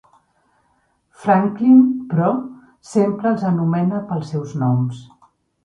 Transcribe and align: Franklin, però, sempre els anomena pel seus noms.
Franklin, 1.25 1.83
però, 2.15 2.31
sempre 2.95 3.31
els 3.35 3.47
anomena 3.53 4.03
pel 4.11 4.27
seus 4.33 4.59
noms. 4.67 5.09